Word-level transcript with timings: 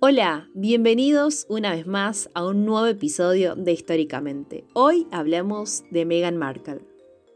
Hola, 0.00 0.46
bienvenidos 0.54 1.44
una 1.48 1.72
vez 1.72 1.84
más 1.84 2.30
a 2.32 2.46
un 2.46 2.64
nuevo 2.64 2.86
episodio 2.86 3.56
de 3.56 3.72
Históricamente. 3.72 4.64
Hoy 4.72 5.08
hablamos 5.10 5.82
de 5.90 6.04
Meghan 6.04 6.36
Markle. 6.36 6.82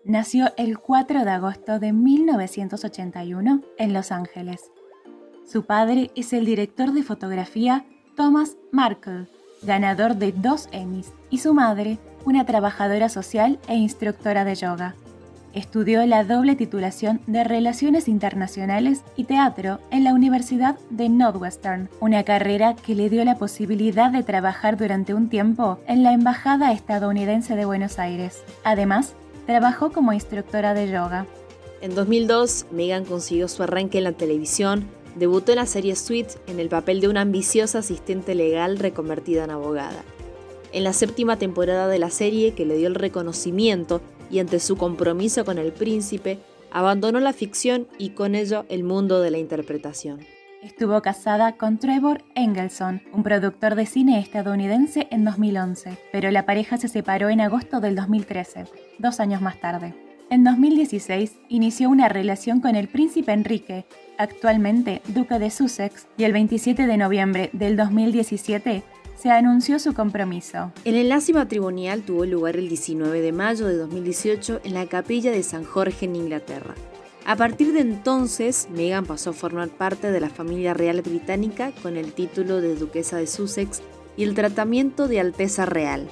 Nació 0.05 0.47
el 0.57 0.79
4 0.79 1.25
de 1.25 1.31
agosto 1.31 1.81
de 1.81 1.93
1981 1.93 3.63
en 3.79 3.93
Los 3.93 4.13
Ángeles. 4.13 4.71
Su 5.45 5.65
padre 5.65 6.13
es 6.15 6.33
el 6.33 6.45
director 6.45 6.93
de 6.93 7.03
fotografía 7.03 7.85
Thomas 8.17 8.57
Markle, 8.71 9.27
ganador 9.63 10.15
de 10.15 10.31
dos 10.31 10.69
Emmys, 10.71 11.13
y 11.31 11.39
su 11.39 11.55
madre, 11.55 11.99
una 12.25 12.47
trabajadora 12.47 13.09
social 13.09 13.59
e 13.67 13.75
instructora 13.75 14.45
de 14.45 14.55
yoga. 14.55 14.95
Estudió 15.55 16.07
la 16.07 16.25
doble 16.25 16.57
titulación 16.57 17.21
de 17.27 17.45
Relaciones 17.45 18.09
Internacionales 18.09 19.03
y 19.17 19.25
Teatro 19.25 19.81
en 19.91 20.03
la 20.03 20.15
Universidad 20.15 20.79
de 20.89 21.11
Northwestern, 21.11 21.91
una 22.01 22.23
carrera 22.23 22.75
que 22.75 22.95
le 22.95 23.11
dio 23.11 23.23
la 23.23 23.37
posibilidad 23.37 24.11
de 24.11 24.23
trabajar 24.23 24.79
durante 24.79 25.13
un 25.13 25.29
tiempo 25.29 25.79
en 25.87 26.03
la 26.05 26.15
Embajada 26.15 26.73
estadounidense 26.73 27.55
de 27.55 27.67
Buenos 27.67 27.99
Aires. 27.99 28.43
Además, 28.65 29.13
trabajó 29.47 29.93
como 29.93 30.15
instructora 30.15 30.73
de 30.73 30.91
yoga. 30.91 31.27
En 31.83 31.95
2002, 31.95 32.67
Megan 32.71 33.05
consiguió 33.05 33.47
su 33.47 33.63
arranque 33.63 33.99
en 33.99 34.05
la 34.05 34.13
televisión, 34.13 34.87
debutó 35.17 35.53
en 35.53 35.59
la 35.59 35.67
serie 35.67 35.97
Sweet 35.97 36.29
en 36.47 36.61
el 36.61 36.71
papel 36.71 37.03
de 37.03 37.09
una 37.09 37.21
ambiciosa 37.21 37.81
asistente 37.81 38.35
legal 38.35 38.79
reconvertida 38.79 39.45
en 39.45 39.51
abogada. 39.51 40.03
En 40.73 40.85
la 40.85 40.95
séptima 40.95 41.37
temporada 41.37 41.89
de 41.89 41.99
la 41.99 42.09
serie, 42.09 42.55
que 42.55 42.65
le 42.65 42.77
dio 42.77 42.89
el 42.89 42.95
reconocimiento 42.95 44.01
y 44.33 44.41
ante 44.41 44.59
su 44.59 44.77
compromiso 44.77 45.45
con 45.45 45.59
el 45.59 45.73
príncipe, 45.73 46.39
abandonó 46.73 47.21
la 47.21 47.33
ficción 47.33 47.87
y 47.99 48.11
con 48.11 48.35
ello 48.35 48.65
el 48.69 48.83
mundo 48.83 49.21
de 49.21 49.31
la 49.31 49.39
interpretación. 49.39 50.21
Estuvo 50.63 51.03
casada 51.03 51.57
con 51.57 51.79
Trevor 51.79 52.23
Engelson, 52.35 53.03
un 53.13 53.23
productor 53.23 53.75
de 53.75 53.85
cine 53.85 54.21
estadounidense 54.21 55.09
en 55.11 55.25
2011, 55.25 55.99
pero 56.13 56.31
la 56.31 56.47
pareja 56.47 56.77
se 56.77 56.89
separó 56.89 57.29
en 57.29 57.41
agosto 57.41 57.81
del 57.81 57.95
2013, 57.97 58.67
dos 58.99 59.21
años 59.21 59.43
más 59.43 59.61
tarde. 59.61 59.95
En 60.31 60.45
2016 60.45 61.41
inició 61.49 61.91
una 61.91 62.09
relación 62.09 62.61
con 62.61 62.75
el 62.77 62.89
príncipe 62.89 63.33
Enrique, 63.33 63.85
actualmente 64.17 65.03
duque 65.09 65.39
de 65.39 65.51
Sussex, 65.51 66.07
y 66.17 66.25
el 66.25 66.33
27 66.33 66.87
de 66.87 66.97
noviembre 66.97 67.51
del 67.53 67.77
2017 67.77 68.83
se 69.17 69.31
anunció 69.31 69.79
su 69.79 69.95
compromiso. 69.95 70.73
El 70.85 70.97
enlace 70.97 71.33
matrimonial 71.33 72.03
tuvo 72.03 72.25
lugar 72.25 72.57
el 72.57 72.69
19 72.69 73.21
de 73.21 73.33
mayo 73.33 73.67
de 73.67 73.77
2018 73.77 74.61
en 74.65 74.75
la 74.75 74.87
capilla 74.87 75.31
de 75.31 75.43
San 75.43 75.65
Jorge 75.65 76.07
en 76.07 76.17
Inglaterra. 76.17 76.75
A 77.25 77.37
partir 77.37 77.73
de 77.73 77.81
entonces, 77.81 78.69
Meghan 78.71 79.07
pasó 79.07 79.31
a 79.31 79.33
formar 79.33 79.69
parte 79.69 80.11
de 80.11 80.21
la 80.21 80.29
familia 80.29 80.75
real 80.75 81.03
británica 81.03 81.73
con 81.83 81.97
el 81.97 82.13
título 82.13 82.61
de 82.61 82.75
duquesa 82.75 83.17
de 83.17 83.29
Sussex 83.29 83.81
y 84.17 84.25
el 84.25 84.35
tratamiento 84.35 85.07
de 85.07 85.21
Alteza 85.21 85.65
Real. 85.65 86.09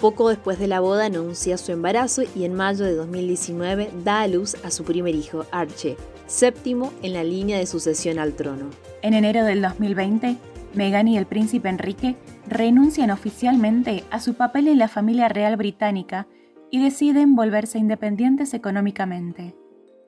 Poco 0.00 0.28
después 0.28 0.58
de 0.58 0.66
la 0.66 0.80
boda 0.80 1.06
anuncia 1.06 1.56
su 1.56 1.72
embarazo 1.72 2.22
y 2.34 2.44
en 2.44 2.52
mayo 2.52 2.84
de 2.84 2.94
2019 2.94 3.90
da 4.04 4.20
a 4.20 4.28
luz 4.28 4.56
a 4.62 4.70
su 4.70 4.84
primer 4.84 5.14
hijo, 5.14 5.46
Archie, 5.50 5.96
séptimo 6.26 6.92
en 7.02 7.14
la 7.14 7.24
línea 7.24 7.58
de 7.58 7.66
sucesión 7.66 8.18
al 8.18 8.34
trono. 8.34 8.68
En 9.00 9.14
enero 9.14 9.44
del 9.44 9.62
2020, 9.62 10.36
Meghan 10.76 11.08
y 11.08 11.18
el 11.18 11.26
príncipe 11.26 11.68
Enrique 11.68 12.16
renuncian 12.46 13.10
oficialmente 13.10 14.04
a 14.10 14.20
su 14.20 14.34
papel 14.34 14.68
en 14.68 14.78
la 14.78 14.88
familia 14.88 15.28
real 15.28 15.56
británica 15.56 16.26
y 16.70 16.82
deciden 16.82 17.36
volverse 17.36 17.78
independientes 17.78 18.54
económicamente. 18.54 19.54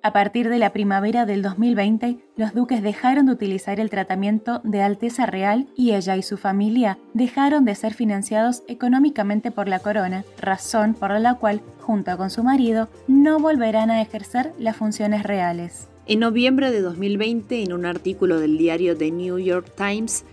A 0.06 0.12
partir 0.12 0.48
de 0.48 0.60
la 0.60 0.72
primavera 0.72 1.26
del 1.26 1.42
2020, 1.42 2.18
los 2.36 2.54
duques 2.54 2.80
dejaron 2.80 3.26
de 3.26 3.32
utilizar 3.32 3.80
el 3.80 3.90
tratamiento 3.90 4.60
de 4.62 4.80
Alteza 4.80 5.26
Real 5.26 5.66
y 5.74 5.94
ella 5.94 6.16
y 6.16 6.22
su 6.22 6.36
familia 6.36 6.96
dejaron 7.12 7.64
de 7.64 7.74
ser 7.74 7.92
financiados 7.92 8.62
económicamente 8.68 9.50
por 9.50 9.66
la 9.66 9.80
corona, 9.80 10.24
razón 10.40 10.94
por 10.94 11.10
la 11.18 11.34
cual, 11.34 11.60
junto 11.80 12.16
con 12.16 12.30
su 12.30 12.44
marido, 12.44 12.88
no 13.08 13.40
volverán 13.40 13.90
a 13.90 14.00
ejercer 14.00 14.52
las 14.60 14.76
funciones 14.76 15.24
reales. 15.24 15.88
En 16.06 16.20
noviembre 16.20 16.70
de 16.70 16.82
2020, 16.82 17.64
en 17.64 17.72
un 17.72 17.84
artículo 17.84 18.38
del 18.38 18.58
diario 18.58 18.96
The 18.96 19.10
New 19.10 19.40
York 19.40 19.72
Times, 19.76 20.24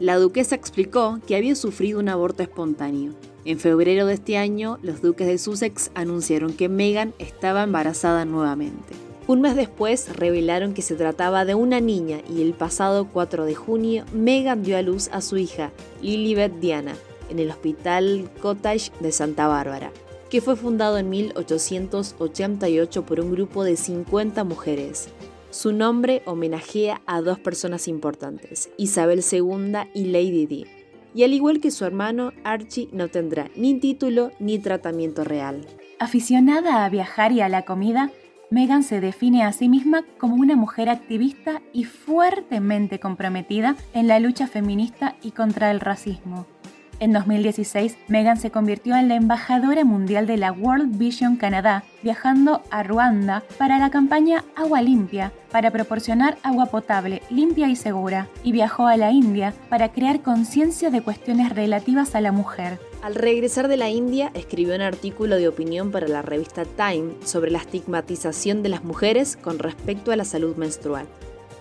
la 0.00 0.16
duquesa 0.16 0.54
explicó 0.54 1.20
que 1.26 1.36
había 1.36 1.54
sufrido 1.54 2.00
un 2.00 2.08
aborto 2.08 2.42
espontáneo. 2.42 3.12
En 3.44 3.58
febrero 3.58 4.06
de 4.06 4.14
este 4.14 4.38
año, 4.38 4.78
los 4.82 5.02
duques 5.02 5.26
de 5.26 5.36
Sussex 5.36 5.90
anunciaron 5.94 6.54
que 6.54 6.70
Meghan 6.70 7.12
estaba 7.18 7.62
embarazada 7.62 8.24
nuevamente. 8.24 8.94
Un 9.26 9.42
mes 9.42 9.56
después 9.56 10.16
revelaron 10.16 10.72
que 10.72 10.82
se 10.82 10.96
trataba 10.96 11.44
de 11.44 11.54
una 11.54 11.80
niña 11.80 12.22
y 12.34 12.40
el 12.40 12.54
pasado 12.54 13.08
4 13.12 13.44
de 13.44 13.54
junio 13.54 14.04
Meghan 14.14 14.62
dio 14.62 14.78
a 14.78 14.82
luz 14.82 15.08
a 15.12 15.20
su 15.20 15.36
hija, 15.36 15.70
Lilibet 16.00 16.58
Diana, 16.60 16.96
en 17.28 17.38
el 17.38 17.50
Hospital 17.50 18.30
Cottage 18.40 18.90
de 19.00 19.12
Santa 19.12 19.48
Bárbara, 19.48 19.92
que 20.30 20.40
fue 20.40 20.56
fundado 20.56 20.96
en 20.96 21.10
1888 21.10 23.04
por 23.04 23.20
un 23.20 23.32
grupo 23.32 23.64
de 23.64 23.76
50 23.76 24.44
mujeres. 24.44 25.08
Su 25.50 25.72
nombre 25.72 26.22
homenajea 26.26 27.02
a 27.06 27.20
dos 27.22 27.40
personas 27.40 27.88
importantes, 27.88 28.70
Isabel 28.76 29.24
II 29.28 29.78
y 29.94 30.04
Lady 30.04 30.46
Di. 30.46 30.66
Y 31.12 31.24
al 31.24 31.34
igual 31.34 31.58
que 31.58 31.72
su 31.72 31.84
hermano, 31.84 32.32
Archie 32.44 32.88
no 32.92 33.08
tendrá 33.08 33.50
ni 33.56 33.80
título 33.80 34.30
ni 34.38 34.60
tratamiento 34.60 35.24
real. 35.24 35.66
Aficionada 35.98 36.84
a 36.84 36.88
viajar 36.88 37.32
y 37.32 37.40
a 37.40 37.48
la 37.48 37.64
comida, 37.64 38.12
Meghan 38.50 38.84
se 38.84 39.00
define 39.00 39.42
a 39.42 39.52
sí 39.52 39.68
misma 39.68 40.04
como 40.18 40.36
una 40.36 40.54
mujer 40.54 40.88
activista 40.88 41.62
y 41.72 41.82
fuertemente 41.82 43.00
comprometida 43.00 43.74
en 43.92 44.06
la 44.06 44.20
lucha 44.20 44.46
feminista 44.46 45.16
y 45.20 45.32
contra 45.32 45.72
el 45.72 45.80
racismo. 45.80 46.46
En 47.00 47.14
2016, 47.14 47.96
Meghan 48.08 48.36
se 48.36 48.50
convirtió 48.50 48.94
en 48.94 49.08
la 49.08 49.14
embajadora 49.14 49.84
mundial 49.86 50.26
de 50.26 50.36
la 50.36 50.52
World 50.52 50.98
Vision 50.98 51.36
Canadá, 51.36 51.82
viajando 52.02 52.62
a 52.70 52.82
Ruanda 52.82 53.42
para 53.56 53.78
la 53.78 53.88
campaña 53.88 54.44
Agua 54.54 54.82
Limpia, 54.82 55.32
para 55.50 55.70
proporcionar 55.70 56.36
agua 56.42 56.66
potable, 56.66 57.22
limpia 57.30 57.70
y 57.70 57.76
segura, 57.76 58.28
y 58.44 58.52
viajó 58.52 58.86
a 58.86 58.98
la 58.98 59.12
India 59.12 59.54
para 59.70 59.92
crear 59.92 60.20
conciencia 60.20 60.90
de 60.90 61.00
cuestiones 61.00 61.48
relativas 61.54 62.14
a 62.14 62.20
la 62.20 62.32
mujer. 62.32 62.78
Al 63.02 63.14
regresar 63.14 63.68
de 63.68 63.78
la 63.78 63.88
India, 63.88 64.30
escribió 64.34 64.74
un 64.74 64.82
artículo 64.82 65.36
de 65.36 65.48
opinión 65.48 65.90
para 65.92 66.06
la 66.06 66.20
revista 66.20 66.66
Time 66.66 67.14
sobre 67.24 67.50
la 67.50 67.60
estigmatización 67.60 68.62
de 68.62 68.68
las 68.68 68.84
mujeres 68.84 69.38
con 69.38 69.58
respecto 69.58 70.12
a 70.12 70.16
la 70.16 70.26
salud 70.26 70.54
menstrual. 70.56 71.06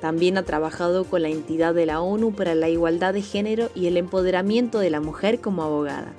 También 0.01 0.37
ha 0.37 0.43
trabajado 0.43 1.03
con 1.03 1.21
la 1.23 1.29
entidad 1.29 1.73
de 1.73 1.85
la 1.85 2.01
ONU 2.01 2.31
para 2.31 2.55
la 2.55 2.69
igualdad 2.69 3.13
de 3.13 3.21
género 3.21 3.69
y 3.75 3.87
el 3.87 3.97
empoderamiento 3.97 4.79
de 4.79 4.89
la 4.89 5.01
mujer 5.01 5.41
como 5.41 5.63
abogada. 5.63 6.13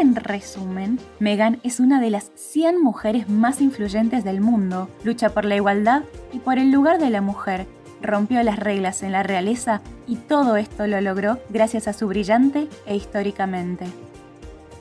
En 0.00 0.16
resumen, 0.16 0.98
Meghan 1.20 1.60
es 1.62 1.78
una 1.78 2.00
de 2.00 2.10
las 2.10 2.32
100 2.34 2.82
mujeres 2.82 3.28
más 3.28 3.60
influyentes 3.60 4.24
del 4.24 4.40
mundo, 4.40 4.88
lucha 5.04 5.30
por 5.30 5.44
la 5.44 5.54
igualdad 5.54 6.02
y 6.32 6.40
por 6.40 6.58
el 6.58 6.72
lugar 6.72 6.98
de 6.98 7.10
la 7.10 7.20
mujer, 7.20 7.66
rompió 8.00 8.42
las 8.42 8.58
reglas 8.58 9.02
en 9.02 9.12
la 9.12 9.22
realeza 9.22 9.80
y 10.08 10.16
todo 10.16 10.56
esto 10.56 10.86
lo 10.86 11.00
logró 11.00 11.38
gracias 11.50 11.86
a 11.86 11.92
su 11.92 12.08
brillante 12.08 12.66
e 12.86 12.96
históricamente. 12.96 13.86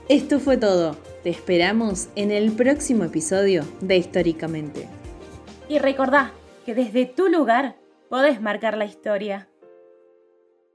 Esto 0.10 0.40
fue 0.40 0.58
todo. 0.58 0.98
Te 1.24 1.30
esperamos 1.30 2.10
en 2.16 2.32
el 2.32 2.52
próximo 2.52 3.04
episodio 3.04 3.64
de 3.80 3.98
Históricamente. 3.98 4.88
Y 5.70 5.78
recordá, 5.78 6.34
que 6.72 6.76
desde 6.76 7.06
tu 7.06 7.28
lugar 7.28 7.76
podés 8.10 8.40
marcar 8.40 8.78
la 8.78 8.86
historia. 8.86 9.50